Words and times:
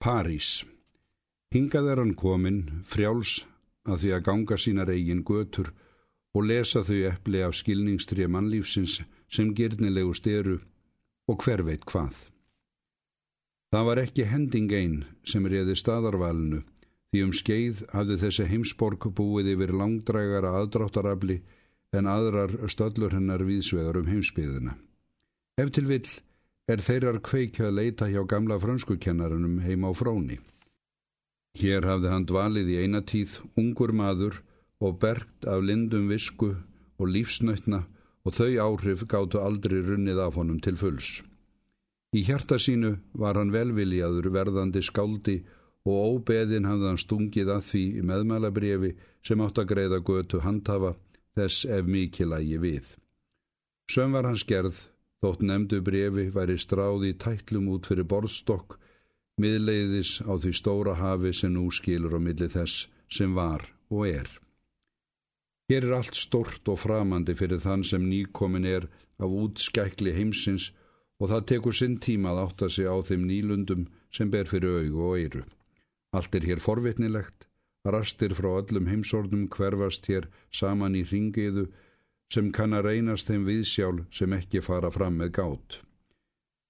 París 0.00 0.62
Hingað 1.52 1.90
er 1.92 2.00
hann 2.00 2.14
komin, 2.16 2.60
frjáls 2.88 3.42
að 3.84 3.98
því 4.02 4.12
að 4.16 4.22
ganga 4.28 4.56
sínar 4.62 4.92
eigin 4.94 5.20
götur 5.28 5.68
og 6.32 6.46
lesa 6.48 6.80
þau 6.88 7.00
eppli 7.10 7.42
af 7.44 7.58
skilningstrija 7.58 8.30
mannlífsins 8.32 8.94
sem 9.28 9.50
girnilegu 9.58 10.14
styru 10.16 10.56
og 11.28 11.44
hver 11.44 11.64
veit 11.66 11.84
hvað. 11.90 12.14
Það 13.74 13.86
var 13.90 14.00
ekki 14.06 14.28
hending 14.30 14.72
einn 14.72 14.96
sem 15.32 15.44
reyði 15.52 15.76
staðarvalinu 15.76 16.62
því 16.64 17.26
um 17.26 17.36
skeið 17.42 17.84
hafði 17.92 18.18
þessi 18.24 18.48
heimsborg 18.54 19.04
búið 19.20 19.52
yfir 19.52 19.74
langdrægara 19.82 20.54
aðdráttarafli 20.62 21.42
en 21.92 22.08
aðrar 22.08 22.56
stöllur 22.72 23.12
hennar 23.18 23.44
viðsvegar 23.44 24.00
um 24.00 24.08
heimsbyðina. 24.08 24.78
Ef 25.60 25.76
til 25.76 25.86
vill 25.92 26.08
er 26.70 26.82
þeirrar 26.86 27.18
kveikja 27.26 27.68
að 27.68 27.76
leita 27.78 28.08
hjá 28.10 28.22
gamla 28.30 28.58
franskukennarunum 28.62 29.58
heima 29.64 29.90
á 29.90 29.92
fróni. 29.96 30.38
Hér 31.58 31.86
hafði 31.88 32.12
hann 32.12 32.26
dvalið 32.30 32.68
í 32.70 32.76
eina 32.84 33.00
tíð 33.02 33.40
ungur 33.58 33.92
maður 33.96 34.36
og 34.80 35.00
bergt 35.02 35.48
af 35.50 35.64
lindum 35.66 36.06
visku 36.12 36.52
og 37.00 37.10
lífsnötna 37.14 37.82
og 38.24 38.36
þau 38.36 38.52
áhrif 38.66 39.06
gáttu 39.10 39.40
aldrei 39.40 39.80
runnið 39.82 40.20
af 40.26 40.38
honum 40.38 40.60
til 40.62 40.76
fulls. 40.80 41.20
Í 42.16 42.22
hjarta 42.26 42.58
sínu 42.58 42.96
var 43.22 43.38
hann 43.38 43.52
velviljaður 43.54 44.30
verðandi 44.34 44.82
skáldi 44.82 45.36
og 45.86 45.98
óbeðin 46.14 46.68
hafði 46.68 46.88
hann 46.90 47.02
stungið 47.02 47.52
að 47.54 47.66
því 47.70 47.84
meðmælabriði 48.10 48.94
sem 49.26 49.42
átt 49.44 49.60
að 49.62 49.70
greiða 49.72 50.00
götu 50.06 50.42
handhafa 50.44 50.94
þess 51.38 51.64
ef 51.64 51.86
mikið 51.86 52.32
lægi 52.32 52.58
við. 52.64 52.86
Söm 53.90 54.14
var 54.14 54.28
hans 54.28 54.44
gerð, 54.46 54.76
þótt 55.24 55.42
nefndu 55.48 55.80
brefi 55.86 56.26
væri 56.34 56.56
stráði 56.60 57.10
tætlum 57.24 57.68
út 57.74 57.88
fyrir 57.90 58.08
borðstokk, 58.12 58.76
miðleiðis 59.40 60.12
á 60.24 60.32
því 60.40 60.52
stóra 60.60 60.94
hafi 61.00 61.32
sem 61.36 61.52
nú 61.56 61.66
skilur 61.78 62.16
á 62.16 62.20
milli 62.20 62.48
þess 62.54 62.86
sem 63.16 63.34
var 63.36 63.66
og 63.90 64.06
er. 64.08 64.30
Hér 65.70 65.86
er 65.86 65.96
allt 66.00 66.16
stort 66.18 66.68
og 66.72 66.80
framandi 66.82 67.36
fyrir 67.38 67.60
þann 67.62 67.84
sem 67.86 68.08
nýkomin 68.10 68.66
er 68.66 68.88
af 69.20 69.36
útskækli 69.42 70.16
heimsins 70.16 70.70
og 71.20 71.30
það 71.30 71.46
tekur 71.52 71.76
sinn 71.76 72.00
tíma 72.06 72.32
að 72.32 72.42
átta 72.46 72.70
sig 72.72 72.88
á 72.88 72.96
þeim 73.08 73.28
nýlundum 73.28 73.86
sem 74.10 74.32
ber 74.32 74.48
fyrir 74.50 74.80
augu 74.80 75.04
og 75.10 75.20
eiru. 75.20 75.44
Allt 76.16 76.34
er 76.34 76.48
hér 76.48 76.64
forvitnilegt, 76.64 77.46
Rastir 77.84 78.34
frá 78.36 78.50
öllum 78.60 78.88
heimsordum 78.90 79.46
hverfast 79.48 80.08
hér 80.10 80.26
saman 80.52 80.96
í 80.98 81.04
ringiðu 81.12 81.68
sem 82.32 82.50
kann 82.54 82.74
að 82.76 82.86
reynast 82.88 83.30
þeim 83.30 83.46
viðsjál 83.48 84.04
sem 84.14 84.32
ekki 84.36 84.62
fara 84.62 84.90
fram 84.94 85.18
með 85.18 85.32
gát. 85.38 85.80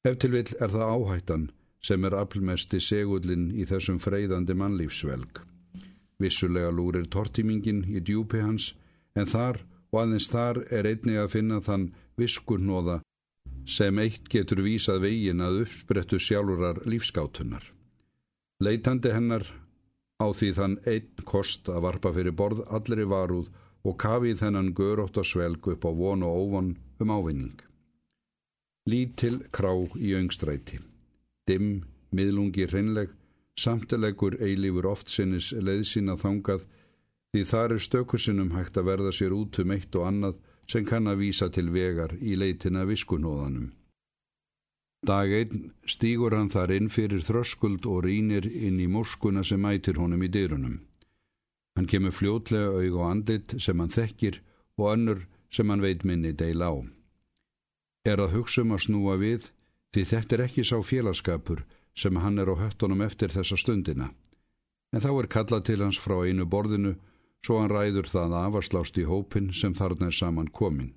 Ef 0.09 0.17
til 0.23 0.33
vill 0.33 0.55
er 0.57 0.73
það 0.73 0.93
áhættan 0.97 1.49
sem 1.85 2.05
er 2.05 2.17
aflmesti 2.17 2.81
segullin 2.81 3.51
í 3.53 3.67
þessum 3.69 4.01
freyðandi 4.01 4.57
mannlífsvelg. 4.57 5.43
Vissulega 6.21 6.71
lúrir 6.73 7.07
tortímingin 7.13 7.85
í 7.89 8.01
djúpi 8.01 8.41
hans 8.45 8.73
en 9.17 9.29
þar 9.29 9.61
og 9.93 10.03
aðeins 10.03 10.29
þar 10.33 10.63
er 10.73 10.89
einnig 10.89 11.21
að 11.21 11.33
finna 11.37 11.61
þann 11.65 11.91
viskurnóða 12.21 13.01
sem 13.69 13.99
eitt 14.03 14.29
getur 14.33 14.63
vísað 14.65 15.05
vegin 15.05 15.43
að 15.45 15.65
uppsprettu 15.65 16.19
sjálfurar 16.21 16.83
lífskátunar. 16.89 17.65
Leitandi 18.61 19.13
hennar 19.13 19.47
á 20.21 20.27
því 20.37 20.51
þann 20.57 20.77
einn 20.93 21.25
kost 21.29 21.69
að 21.73 21.85
varpa 21.87 22.13
fyrir 22.17 22.37
borð 22.37 22.65
allri 22.69 23.07
varúð 23.09 23.49
og 23.85 23.97
kafið 24.05 24.43
þennan 24.43 24.75
görótt 24.77 25.21
og 25.21 25.27
svelg 25.27 25.69
upp 25.73 25.87
á 25.89 25.91
von 26.01 26.23
og 26.27 26.37
óvon 26.43 26.75
um 27.01 27.11
ávinning. 27.11 27.57
Lítil 28.91 29.41
krá 29.53 29.73
í 29.97 30.13
öngstræti. 30.19 30.81
Dimm, 31.49 31.85
miðlungi 32.13 32.67
hreinleg, 32.69 33.11
samtilegur 33.57 34.37
eilífur 34.41 34.89
oft 34.93 35.11
sinnis 35.13 35.53
leiðsina 35.53 36.17
þangað 36.21 36.67
því 37.33 37.43
þar 37.53 37.75
er 37.77 37.85
stökusinnum 37.87 38.55
hægt 38.57 38.79
að 38.81 38.89
verða 38.91 39.13
sér 39.15 39.35
út 39.37 39.59
um 39.63 39.75
eitt 39.75 39.97
og 39.97 40.07
annað 40.09 40.41
sem 40.71 40.87
kann 40.87 41.11
að 41.11 41.23
vísa 41.25 41.51
til 41.51 41.71
vegar 41.75 42.15
í 42.21 42.37
leitina 42.39 42.85
viskunóðanum. 42.89 43.71
Dag 45.07 45.33
einn 45.33 45.71
stýgur 45.89 46.35
hann 46.37 46.51
þar 46.53 46.75
inn 46.77 46.91
fyrir 46.93 47.23
þröskuld 47.25 47.87
og 47.89 48.05
rínir 48.05 48.47
inn 48.47 48.81
í 48.85 48.89
morskuna 48.91 49.45
sem 49.47 49.63
mætir 49.63 49.97
honum 49.97 50.23
í 50.23 50.29
dyrunum. 50.29 50.77
Hann 51.81 51.89
kemur 51.89 52.13
fljótlega 52.13 52.75
aug 52.77 52.97
og 52.99 53.07
andlit 53.07 53.55
sem 53.57 53.81
hann 53.81 53.95
þekkir 53.95 54.43
og 54.77 54.91
önnur 54.91 55.23
sem 55.49 55.73
hann 55.73 55.81
veit 55.81 56.05
minni 56.05 56.35
deil 56.37 56.61
á. 56.61 56.77
Er 58.05 58.21
að 58.21 58.35
hugsa 58.37 58.61
um 58.61 58.77
að 58.77 58.85
snúa 58.85 59.17
við 59.17 59.49
því 59.97 60.05
þetta 60.13 60.37
er 60.37 60.45
ekki 60.45 60.67
sá 60.69 60.77
félagskapur 60.85 61.65
sem 61.97 62.21
hann 62.21 62.37
er 62.37 62.53
á 62.53 62.61
höttunum 62.61 63.01
eftir 63.01 63.33
þessa 63.33 63.57
stundina. 63.57 64.11
En 64.93 65.01
þá 65.01 65.11
er 65.15 65.33
kallað 65.33 65.65
til 65.71 65.81
hans 65.81 65.97
frá 65.97 66.19
einu 66.21 66.45
borðinu 66.45 66.99
svo 67.41 67.63
hann 67.63 67.73
ræður 67.73 68.13
það 68.13 68.37
afaslást 68.45 69.01
í 69.01 69.09
hópin 69.09 69.49
sem 69.57 69.73
þarna 69.73 70.13
er 70.13 70.21
saman 70.21 70.53
komin 70.53 70.93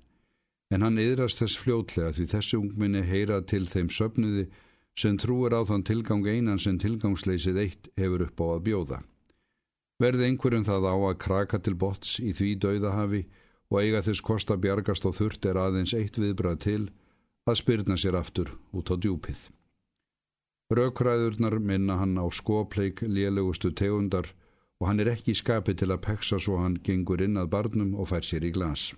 en 0.74 0.82
hann 0.82 1.00
yðrast 1.00 1.38
þess 1.38 1.60
fljótlega 1.62 2.12
því 2.16 2.24
þessi 2.32 2.58
ungminni 2.58 3.02
heyra 3.06 3.40
til 3.46 3.64
þeim 3.70 3.90
söfniði 3.94 4.44
sem 4.98 5.18
trúir 5.22 5.54
á 5.54 5.62
þann 5.68 5.86
tilgang 5.86 6.26
einan 6.26 6.60
sem 6.62 6.78
tilgangsleysið 6.82 7.60
eitt 7.64 7.90
hefur 8.00 8.26
upp 8.26 8.42
á 8.42 8.46
að 8.56 8.64
bjóða. 8.68 8.98
Verði 10.02 10.28
einhverjum 10.28 10.66
það 10.66 10.86
á 10.90 10.94
að 10.96 11.18
kraka 11.24 11.58
til 11.62 11.74
bots 11.78 12.18
í 12.18 12.32
því 12.34 12.50
dauðahafi 12.64 13.22
og 13.70 13.80
eiga 13.80 14.02
þess 14.06 14.24
kosta 14.28 14.56
bjargast 14.58 15.06
og 15.08 15.16
þurft 15.18 15.46
er 15.50 15.60
aðeins 15.60 15.94
eitt 15.94 16.18
viðbrað 16.18 16.58
til 16.66 16.82
að 17.46 17.60
spyrna 17.60 17.96
sér 18.00 18.18
aftur 18.18 18.50
út 18.72 18.90
á 18.90 18.94
djúpið. 18.98 19.38
Rökræðurnar 20.74 21.58
minna 21.60 21.98
hann 22.00 22.16
á 22.18 22.26
skopleik 22.32 23.04
lélugustu 23.06 23.70
tegundar 23.70 24.30
og 24.80 24.88
hann 24.88 25.00
er 25.00 25.12
ekki 25.12 25.34
í 25.34 25.38
skapi 25.38 25.74
til 25.78 25.90
að 25.92 26.02
peksa 26.06 26.40
svo 26.40 26.58
hann 26.62 26.80
gengur 26.86 27.22
inn 27.22 27.38
að 27.40 27.50
barnum 27.54 27.94
og 27.94 28.10
fær 28.10 28.26
sér 28.26 28.46
í 28.48 28.52
glas. 28.56 28.92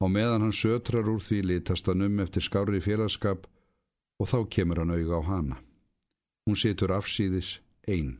Á 0.00 0.06
meðan 0.08 0.46
hann 0.46 0.56
sötrar 0.56 1.08
úr 1.08 1.20
því 1.24 1.42
litast 1.50 1.88
hann 1.90 2.04
um 2.06 2.20
eftir 2.24 2.44
skári 2.44 2.80
félagskap 2.84 3.46
og 4.20 4.30
þá 4.30 4.38
kemur 4.56 4.80
hann 4.82 4.94
auga 4.94 5.20
á 5.20 5.22
hana. 5.28 5.56
Hún 6.46 6.56
situr 6.56 6.94
afsýðis, 6.94 7.58
einn. 7.88 8.16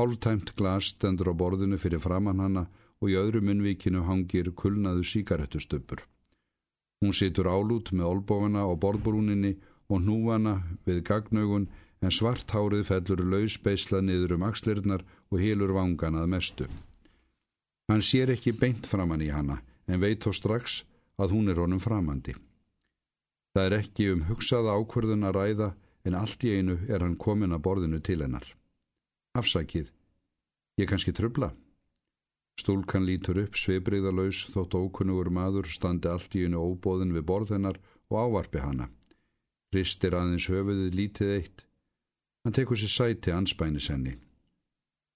Hálftæmt 0.00 0.54
glas 0.56 0.94
stendur 0.94 1.28
á 1.28 1.34
borðinu 1.36 1.76
fyrir 1.76 2.00
framann 2.00 2.40
hana 2.40 2.60
og 3.04 3.10
í 3.12 3.16
öðru 3.20 3.42
munvíkinu 3.44 4.06
hangir 4.06 4.46
kulnaðu 4.56 5.02
síkaretustöpur. 5.04 6.00
Hún 7.04 7.12
situr 7.12 7.50
álút 7.52 7.90
með 7.92 8.06
olbófana 8.08 8.62
á 8.64 8.72
borðbrúninni 8.80 9.58
og 9.92 10.00
núana 10.06 10.54
við 10.88 11.02
gagnaugun 11.04 11.66
en 12.00 12.14
svart 12.16 12.48
hárið 12.56 12.86
fellur 12.88 13.20
lausbeisla 13.32 14.00
niður 14.00 14.38
um 14.38 14.46
axlirnar 14.48 15.04
og 15.28 15.42
hilur 15.44 15.74
vanganað 15.76 16.30
mestu. 16.32 16.68
Hann 17.92 18.00
sér 18.00 18.32
ekki 18.36 18.54
beint 18.56 18.88
framann 18.88 19.24
í 19.26 19.28
hana 19.28 19.58
en 19.84 20.00
veit 20.00 20.24
þó 20.24 20.32
strax 20.32 20.78
að 21.20 21.36
hún 21.36 21.52
er 21.52 21.60
honum 21.60 21.82
framandi. 21.82 22.36
Það 23.52 23.66
er 23.66 23.76
ekki 23.82 24.08
um 24.14 24.24
hugsaða 24.30 24.78
ákverðun 24.80 25.28
að 25.28 25.36
ræða 25.40 25.70
en 26.08 26.16
allt 26.16 26.48
í 26.48 26.56
einu 26.56 26.78
er 26.88 27.04
hann 27.04 27.20
komin 27.20 27.52
að 27.52 27.64
borðinu 27.68 28.00
til 28.00 28.22
hennar. 28.24 28.48
Afsakið, 29.30 29.92
ég 30.80 30.88
kannski 30.90 31.12
tröfla. 31.14 31.52
Stúlkan 32.58 33.04
lítur 33.06 33.38
upp 33.44 33.54
sveibriðalauðs 33.54 34.48
þótt 34.50 34.74
ókunnugur 34.74 35.30
maður 35.30 35.68
standi 35.70 36.10
allt 36.10 36.34
í 36.34 36.42
einu 36.48 36.58
óbóðin 36.58 37.14
við 37.14 37.28
borð 37.28 37.52
hennar 37.54 37.78
og 38.10 38.16
ávarpi 38.24 38.58
hana. 38.64 38.88
Ristir 39.70 40.16
aðeins 40.18 40.48
höfuðið 40.50 40.96
lítið 40.98 41.30
eitt. 41.36 41.62
Hann 42.42 42.56
tekur 42.58 42.80
sér 42.80 42.90
sæti 42.90 43.30
anspænis 43.30 43.86
henni. 43.92 44.16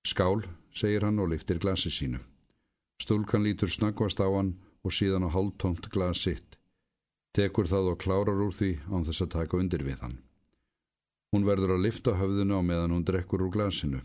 Skál, 0.06 0.47
segir 0.70 1.03
hann 1.03 1.19
og 1.19 1.32
liftir 1.32 1.58
glasi 1.58 1.91
sínu. 1.91 2.20
Stúlkan 3.03 3.42
lítur 3.42 3.72
snakvast 3.72 4.22
á 4.22 4.30
hann 4.30 4.54
og 4.86 4.94
síðan 4.94 5.26
á 5.26 5.34
hálftómt 5.34 5.91
glas 5.91 6.22
sitt. 6.22 6.54
Tekur 7.34 7.66
það 7.66 7.91
og 7.97 7.98
klárar 8.06 8.47
úr 8.47 8.54
því 8.54 8.76
án 8.94 9.08
þess 9.10 9.26
að 9.26 9.34
taka 9.34 9.58
undir 9.58 9.82
við 9.82 9.98
hann. 10.06 10.20
Hún 11.34 11.43
verður 11.49 11.72
að 11.75 11.81
lifta 11.89 12.12
höfðinu 12.15 12.55
á 12.55 12.62
meðan 12.62 12.93
hún 12.95 13.07
drekkur 13.07 13.42
úr 13.42 13.51
glasinu, 13.51 14.01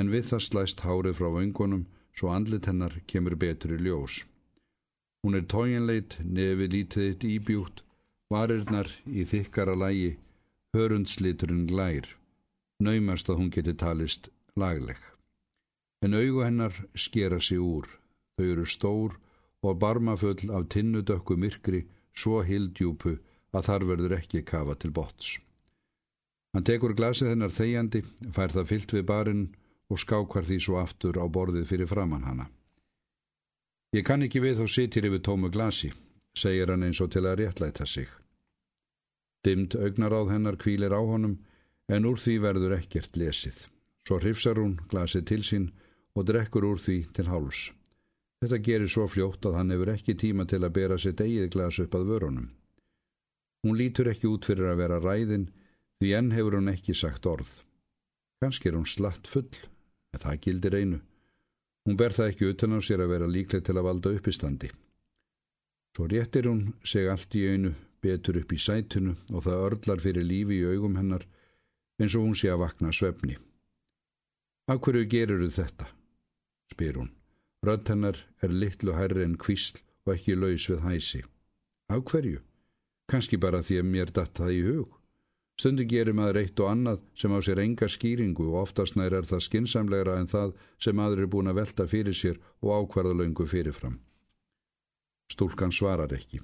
en 0.00 0.08
við 0.08 0.30
það 0.30 0.44
slæst 0.44 0.78
hárið 0.86 1.18
frá 1.18 1.28
vöngunum 1.34 1.82
svo 2.16 2.30
andlit 2.32 2.64
hennar 2.70 2.94
kemur 3.12 3.36
betur 3.42 3.74
í 3.76 3.82
ljós. 3.84 4.22
Hún 5.20 5.36
er 5.36 5.44
tóginleit, 5.52 6.16
nefi 6.24 6.70
lítið 6.72 7.04
eitt 7.10 7.28
íbjútt, 7.28 7.82
varirnar 8.32 8.88
í 9.04 9.26
þykkara 9.28 9.76
lægi, 9.82 10.16
hörundsliturinn 10.72 11.66
glær, 11.68 12.08
naumast 12.80 13.28
að 13.28 13.42
hún 13.42 13.52
geti 13.52 13.76
talist 13.84 14.30
lagleg. 14.56 14.98
En 16.00 16.16
augu 16.16 16.40
hennar 16.40 16.72
skera 16.96 17.40
sig 17.40 17.60
úr, 17.60 17.84
þau 18.36 18.46
eru 18.48 18.64
stór 18.64 19.20
og 19.60 19.80
barmafull 19.84 20.48
af 20.56 20.70
tinnudökku 20.72 21.36
myrkri 21.36 21.84
svo 22.16 22.40
hildjúpu 22.48 23.18
að 23.52 23.68
þar 23.68 23.92
verður 23.92 24.22
ekki 24.22 24.48
kafa 24.54 24.80
til 24.80 24.96
bots. 24.96 25.36
Hann 26.56 26.64
tekur 26.64 26.94
glasið 26.96 27.34
hennar 27.34 27.52
þegjandi, 27.52 28.00
fær 28.32 28.48
það 28.54 28.68
fyllt 28.70 28.92
við 28.96 29.02
barinn 29.10 29.40
og 29.92 29.98
skákvar 30.00 30.46
því 30.48 30.56
svo 30.64 30.78
aftur 30.80 31.18
á 31.20 31.28
borðið 31.28 31.66
fyrir 31.68 31.88
framann 31.90 32.24
hana. 32.24 32.46
Ég 33.92 34.06
kann 34.08 34.24
ekki 34.24 34.40
við 34.40 34.62
þó 34.62 34.70
sitir 34.72 35.04
yfir 35.04 35.20
tómu 35.26 35.50
glasi, 35.52 35.90
segir 36.32 36.72
hann 36.72 36.86
eins 36.86 37.02
og 37.04 37.10
til 37.12 37.26
að 37.28 37.42
réttlæta 37.42 37.84
sig. 37.84 38.08
Dimd 39.44 39.76
augnaráð 39.76 40.32
hennar 40.32 40.56
kvílir 40.56 40.96
á 40.96 41.00
honum, 41.04 41.36
en 41.92 42.08
úr 42.08 42.16
því 42.24 42.38
verður 42.46 42.78
ekkert 42.78 43.20
lesið. 43.20 43.68
Svo 44.08 44.16
hrifsar 44.24 44.56
hún 44.56 44.78
glasið 44.88 45.28
til 45.28 45.44
sín 45.44 45.68
og 46.16 46.24
drekkur 46.32 46.64
úr 46.70 46.80
því 46.80 46.98
til 47.12 47.28
háls. 47.28 47.66
Þetta 48.40 48.62
gerir 48.64 48.94
svo 48.96 49.04
fljótt 49.12 49.44
að 49.44 49.60
hann 49.60 49.76
hefur 49.76 49.92
ekki 49.92 50.16
tíma 50.24 50.48
til 50.48 50.64
að 50.64 50.74
bera 50.80 50.96
sitt 50.96 51.20
eigið 51.20 51.52
glas 51.52 51.84
upp 51.84 52.00
að 52.00 52.08
vörunum. 52.14 52.48
Hún 53.60 53.76
lítur 53.76 54.08
ekki 54.08 54.32
út 54.32 54.48
fyrir 54.48 54.72
að 54.72 54.80
vera 54.86 55.04
ræðin 55.04 55.48
því 56.00 56.12
enn 56.18 56.32
hefur 56.36 56.58
hún 56.58 56.72
ekki 56.72 56.94
sagt 56.94 57.26
orð. 57.26 57.50
Ganski 58.42 58.70
er 58.70 58.76
hún 58.76 58.88
slatt 58.88 59.28
full, 59.30 59.52
en 60.12 60.22
það 60.22 60.40
gildir 60.44 60.76
einu. 60.76 61.00
Hún 61.86 61.96
ber 61.96 62.12
það 62.12 62.32
ekki 62.32 62.50
utan 62.52 62.76
á 62.76 62.78
sér 62.82 63.04
að 63.04 63.12
vera 63.14 63.30
líkleg 63.30 63.64
til 63.64 63.76
að 63.76 63.86
valda 63.88 64.12
uppistandi. 64.18 64.70
Svo 65.96 66.08
réttir 66.10 66.48
hún 66.50 66.74
seg 66.84 67.08
allt 67.08 67.34
í 67.38 67.46
einu 67.48 67.72
betur 68.04 68.36
upp 68.42 68.52
í 68.52 68.58
sætunu 68.60 69.14
og 69.32 69.46
það 69.46 69.62
örlar 69.68 70.02
fyrir 70.04 70.26
lífi 70.26 70.60
í 70.60 70.66
augum 70.68 70.98
hennar 71.00 71.24
eins 72.00 72.16
og 72.18 72.26
hún 72.26 72.36
sé 72.36 72.50
að 72.52 72.62
vakna 72.64 72.92
svefni. 72.92 73.38
Af 74.68 74.82
hverju 74.82 75.06
gerur 75.08 75.46
þetta? 75.48 75.86
spyr 76.72 76.98
hún. 77.00 77.12
Rödd 77.64 77.88
hennar 77.88 78.18
er 78.42 78.52
litlu 78.52 78.92
hærri 78.98 79.24
en 79.24 79.38
kvísl 79.40 79.80
og 80.04 80.14
ekki 80.16 80.36
laus 80.36 80.66
við 80.70 80.84
hæsi. 80.84 81.22
Af 81.88 82.04
hverju? 82.10 82.42
Kanski 83.10 83.38
bara 83.38 83.62
því 83.62 83.80
að 83.80 83.90
mér 83.94 84.12
datt 84.12 84.34
það 84.38 84.52
í 84.52 84.60
hug. 84.66 84.90
Stundu 85.56 85.86
gerir 85.88 86.12
maður 86.12 86.42
eitt 86.42 86.60
og 86.60 86.68
annað 86.68 87.04
sem 87.16 87.32
á 87.32 87.40
sér 87.40 87.62
enga 87.62 87.86
skýringu 87.88 88.50
og 88.50 88.58
oftast 88.66 88.96
nær 88.98 89.14
er 89.16 89.28
það 89.28 89.46
skinsamlegra 89.46 90.18
en 90.20 90.28
það 90.28 90.52
sem 90.84 90.98
maður 90.98 91.22
er 91.24 91.30
búin 91.32 91.48
að 91.48 91.60
velta 91.60 91.86
fyrir 91.88 92.18
sér 92.18 92.36
og 92.60 92.74
ákvarða 92.76 93.14
laungu 93.16 93.46
fyrirfram. 93.48 93.96
Stúlkan 95.32 95.72
svarar 95.72 96.12
ekki. 96.12 96.42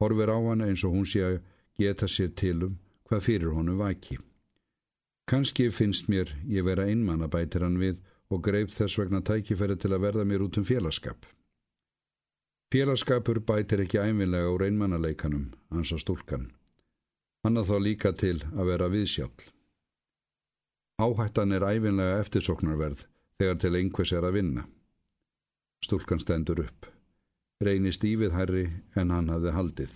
Horfir 0.00 0.32
á 0.32 0.38
hana 0.48 0.70
eins 0.70 0.84
og 0.84 0.96
hún 0.96 1.04
sé 1.04 1.20
að 1.26 1.36
geta 1.78 2.08
sér 2.08 2.32
tilum 2.40 2.78
hvað 3.04 3.26
fyrir 3.28 3.52
honum 3.52 3.84
vaki. 3.84 4.16
Kanski 5.28 5.68
finnst 5.70 6.08
mér 6.08 6.32
ég 6.48 6.64
vera 6.64 6.88
einmann 6.88 7.24
að 7.24 7.34
bætir 7.36 7.64
hann 7.64 7.78
við 7.80 8.00
og 8.32 8.42
greip 8.48 8.72
þess 8.72 8.98
vegna 8.98 9.20
tækifæri 9.20 9.76
til 9.76 9.92
að 9.92 10.04
verða 10.08 10.24
mér 10.24 10.48
út 10.48 10.56
um 10.56 10.64
félagskap. 10.64 11.28
Félagskapur 12.72 13.44
bætir 13.44 13.84
ekki 13.84 14.00
æminlega 14.00 14.50
úr 14.50 14.64
einmannaleikanum, 14.66 15.50
ansa 15.70 16.00
stúlkan. 16.00 16.48
Hann 17.44 17.60
að 17.60 17.70
þá 17.70 17.76
líka 17.84 18.12
til 18.16 18.38
að 18.54 18.70
vera 18.70 18.88
viðsjálf. 18.92 19.50
Áhættan 21.04 21.52
er 21.52 21.66
æfinlega 21.66 22.22
eftirsoknarverð 22.22 23.04
þegar 23.40 23.60
til 23.60 23.74
einhvers 23.80 24.12
er 24.16 24.24
að 24.24 24.36
vinna. 24.38 24.64
Stúlkan 25.84 26.22
stendur 26.22 26.62
upp. 26.64 26.88
Reynist 27.60 28.04
ívið 28.08 28.32
herri 28.38 28.64
en 28.96 29.12
hann 29.12 29.28
hafði 29.28 29.52
haldið. 29.58 29.92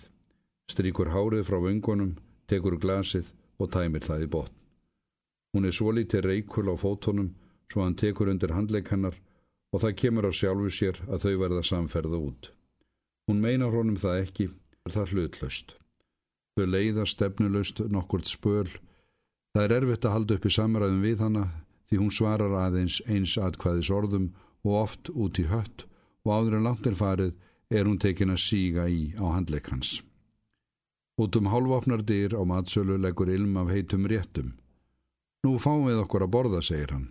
Stríkur 0.69 1.09
hárið 1.09 1.47
frá 1.47 1.57
vöngunum, 1.63 2.13
tekur 2.45 2.77
glasið 2.77 3.31
og 3.57 3.71
tæmir 3.73 4.05
það 4.05 4.27
í 4.27 4.31
botn. 4.35 4.55
Hún 5.55 5.65
er 5.65 5.73
svo 5.73 5.91
lítið 5.95 6.27
reykul 6.29 6.69
á 6.69 6.75
fótonum 6.77 7.33
svo 7.71 7.81
hann 7.81 7.97
tekur 7.97 8.29
undir 8.29 8.53
handleik 8.53 8.93
hennar 8.93 9.17
og 9.73 9.81
það 9.81 9.97
kemur 10.01 10.29
á 10.29 10.31
sjálfu 10.33 10.69
sér 10.73 11.01
að 11.09 11.25
þau 11.25 11.35
verða 11.43 11.65
samferða 11.65 12.21
út. 12.29 12.51
Hún 13.29 13.41
meinar 13.41 13.73
honum 13.73 13.97
það 13.97 14.21
ekki, 14.25 14.49
er 14.85 14.93
það 14.93 15.13
hlutlaust. 15.13 15.78
Þau 16.59 16.65
leiða 16.67 17.05
stefnulaust 17.07 17.77
nokkurt 17.87 18.27
spöl. 18.27 18.67
Það 19.55 19.63
er 19.63 19.73
erfitt 19.77 20.05
að 20.05 20.11
halda 20.11 20.35
upp 20.35 20.47
í 20.49 20.49
samræðum 20.51 21.03
við 21.05 21.21
hana 21.23 21.43
því 21.87 21.99
hún 22.01 22.11
svarar 22.11 22.55
aðeins 22.65 22.97
eins 23.07 23.37
atkvæðis 23.39 23.91
orðum 23.95 24.25
og 24.67 24.73
oft 24.81 25.11
út 25.13 25.39
í 25.39 25.45
hött 25.47 25.85
og 26.27 26.33
áður 26.35 26.57
en 26.57 26.67
langt 26.67 26.89
er 26.91 26.97
farið 26.99 27.31
er 27.71 27.87
hún 27.87 28.01
tekin 28.03 28.33
að 28.33 28.41
síga 28.43 28.89
í 28.91 29.13
á 29.15 29.23
handleik 29.31 29.69
hans. 29.71 30.01
Út 31.15 31.39
um 31.39 31.47
hálfopnar 31.47 32.03
dyr 32.03 32.35
á 32.35 32.43
matsölu 32.43 32.99
leggur 32.99 33.31
ilm 33.31 33.55
af 33.63 33.71
heitum 33.71 34.09
réttum. 34.11 34.51
Nú 35.47 35.55
fáum 35.63 35.87
við 35.87 36.03
okkur 36.03 36.27
að 36.27 36.33
borða, 36.35 36.59
segir 36.59 36.91
hann. 36.91 37.07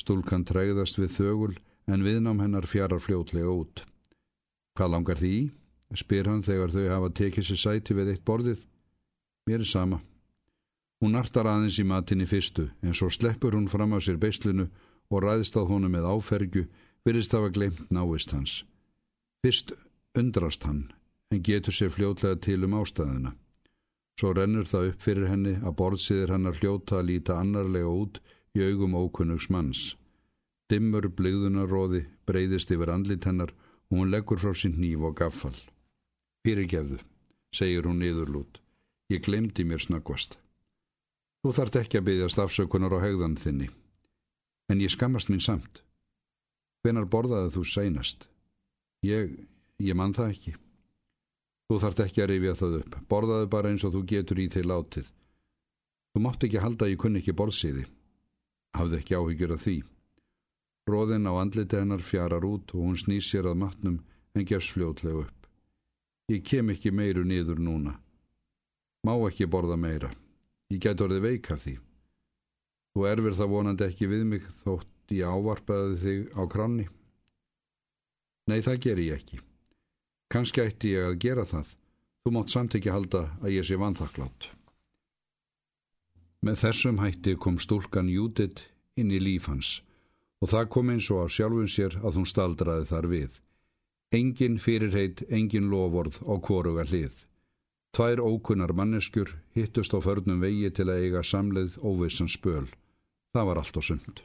Stúlkan 0.00 0.48
træðast 0.48 0.96
við 0.96 1.12
þögul 1.18 1.52
en 1.92 2.08
viðnám 2.08 2.40
hennar 2.40 2.64
fjarar 2.64 3.04
fljótlega 3.04 3.52
út. 3.52 3.84
Hvað 4.80 4.92
langar 4.96 5.20
því? 5.20 5.36
Spyr 5.94 6.26
hann 6.26 6.42
þegar 6.42 6.74
þau 6.74 6.88
hafa 6.90 7.10
tekið 7.20 7.46
sér 7.46 7.60
sæti 7.62 7.94
við 7.94 8.12
eitt 8.14 8.24
borðið. 8.26 8.60
Mér 9.46 9.62
er 9.62 9.70
sama. 9.70 10.00
Hún 11.00 11.12
nartar 11.14 11.46
aðeins 11.46 11.78
í 11.78 11.84
matinni 11.86 12.26
fyrstu 12.26 12.70
en 12.82 12.94
svo 12.96 13.10
sleppur 13.12 13.54
hún 13.54 13.68
fram 13.68 13.94
á 13.94 14.00
sér 14.00 14.18
beislinu 14.18 14.66
og 15.12 15.22
ræðst 15.22 15.56
að 15.60 15.68
honum 15.70 15.92
með 15.94 16.08
áfergju 16.10 16.64
virðist 17.06 17.36
hafa 17.36 17.52
glemt 17.54 17.90
návist 17.92 18.32
hans. 18.34 18.64
Fyrst 19.44 19.74
undrast 20.18 20.64
hann 20.66 20.88
en 21.30 21.42
getur 21.42 21.74
sér 21.74 21.92
fljótlega 21.94 22.40
til 22.42 22.64
um 22.64 22.78
ástæðuna. 22.80 23.34
Svo 24.16 24.32
rennur 24.32 24.64
það 24.64 24.90
upp 24.90 25.04
fyrir 25.04 25.28
henni 25.28 25.54
að 25.60 25.76
borðsiðir 25.78 26.32
hann 26.32 26.48
að 26.48 26.62
hljóta 26.62 26.98
að 26.98 27.08
líta 27.10 27.36
annarlega 27.36 27.92
út 27.92 28.20
í 28.56 28.64
augum 28.64 28.96
ókunnugs 28.96 29.50
manns. 29.52 29.82
Dimmur 30.72 31.10
bligðunaróði 31.18 32.06
breyðist 32.26 32.72
yfir 32.74 32.90
andlit 32.94 33.28
hennar 33.28 33.52
og 33.90 33.98
hún 34.00 34.10
leggur 34.10 34.40
frá 34.40 34.54
sín 34.56 34.80
nýf 34.80 35.04
og 35.04 35.18
gaffal. 35.20 35.54
Fyrirgefðu, 36.46 37.00
segir 37.50 37.88
hún 37.88 37.98
niðurlút. 37.98 38.60
Ég 39.10 39.24
glemdi 39.26 39.66
mér 39.66 39.82
snöggvast. 39.82 40.36
Þú 41.42 41.52
þart 41.58 41.80
ekki 41.82 41.98
að 41.98 42.06
byggja 42.06 42.30
stafsökunar 42.30 42.94
á 42.94 43.02
hegðan 43.02 43.34
þinni. 43.42 43.66
En 44.70 44.82
ég 44.82 44.94
skammast 44.94 45.30
mín 45.30 45.42
samt. 45.42 45.82
Hvenar 46.86 47.10
borðaði 47.10 47.50
þú 47.56 47.64
sænast? 47.66 48.28
Ég, 49.06 49.34
ég 49.82 49.98
mann 49.98 50.14
það 50.14 50.32
ekki. 50.36 50.54
Þú 51.66 51.82
þart 51.82 52.06
ekki 52.06 52.22
að 52.22 52.32
rifja 52.32 52.56
það 52.62 52.78
upp. 52.80 52.96
Borðaði 53.10 53.50
bara 53.50 53.74
eins 53.74 53.84
og 53.86 53.94
þú 53.94 54.06
getur 54.14 54.42
í 54.42 54.48
þig 54.54 54.70
látið. 54.70 55.12
Þú 56.14 56.24
mátt 56.24 56.46
ekki 56.46 56.62
halda 56.62 56.86
að 56.86 56.94
ég 56.94 57.02
kunni 57.02 57.22
ekki 57.22 57.34
borðsíði 57.36 57.86
hafði 58.76 59.00
ekki 59.00 59.16
áhyggjur 59.16 59.54
af 59.56 59.64
því. 59.64 59.76
Róðin 60.90 61.30
á 61.30 61.32
andliti 61.40 61.80
hennar 61.80 62.04
fjarar 62.04 62.44
út 62.46 62.74
og 62.74 62.84
hún 62.86 63.00
snýs 63.00 63.30
sér 63.30 63.48
að 63.50 63.60
matnum 63.64 63.98
en 64.36 64.46
gefs 64.46 64.70
fljótlega 64.74 65.24
upp. 65.24 65.35
Ég 66.26 66.42
kem 66.42 66.72
ekki 66.74 66.90
meiru 66.90 67.22
niður 67.22 67.60
núna. 67.62 67.92
Má 69.06 69.14
ekki 69.28 69.46
borða 69.46 69.76
meira. 69.78 70.10
Ég 70.74 70.82
get 70.82 71.00
orðið 71.00 71.22
veik 71.22 71.50
af 71.54 71.62
því. 71.62 71.76
Þú 72.96 73.06
erfir 73.12 73.36
það 73.38 73.52
vonandi 73.52 73.86
ekki 73.86 74.08
við 74.10 74.24
mig 74.32 74.48
þótt 74.64 75.14
ég 75.14 75.30
ávarpaði 75.30 75.98
þig 76.02 76.24
á 76.34 76.42
kranni. 76.50 76.88
Nei, 78.50 78.58
það 78.66 78.80
ger 78.82 79.02
ég 79.04 79.20
ekki. 79.20 79.38
Kanski 80.32 80.64
ætti 80.64 80.96
ég 80.96 81.12
að 81.12 81.18
gera 81.22 81.46
það. 81.46 81.70
Þú 82.26 82.34
mátt 82.34 82.50
samt 82.50 82.74
ekki 82.74 82.90
halda 82.90 83.22
að 83.38 83.54
ég 83.54 83.66
sé 83.68 83.78
vanþakklátt. 83.78 84.50
Með 86.42 86.62
þessum 86.64 86.98
hætti 86.98 87.36
kom 87.38 87.60
stúlkan 87.62 88.10
Júdit 88.10 88.64
inn 88.98 89.14
í 89.14 89.22
líf 89.22 89.46
hans 89.46 89.76
og 90.42 90.50
það 90.50 90.70
kom 90.74 90.90
eins 90.92 91.06
og 91.14 91.22
á 91.22 91.26
sjálfun 91.30 91.70
sér 91.70 91.94
að 92.02 92.18
hún 92.18 92.26
staldraði 92.28 92.90
þar 92.90 93.06
við. 93.14 93.38
Engin 94.14 94.60
fyrirheit, 94.62 95.24
engin 95.34 95.66
lovorð 95.70 96.20
á 96.22 96.38
kvoruga 96.38 96.84
hlið. 96.86 97.24
Tvær 97.90 98.20
ókunnar 98.22 98.70
manneskjur 98.76 99.32
hittust 99.56 99.94
á 99.96 99.98
förnum 99.98 100.38
vegi 100.38 100.70
til 100.70 100.86
að 100.86 101.02
eiga 101.02 101.22
samleið 101.26 101.78
óvissan 101.82 102.30
spöl. 102.30 102.68
Það 103.34 103.46
var 103.48 103.58
allt 103.58 103.76
og 103.80 103.86
sund. 103.88 104.22